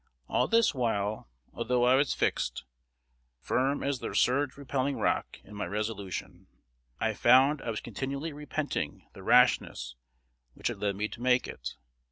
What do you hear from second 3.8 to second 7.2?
as the surge repelling rock," in my resolution, I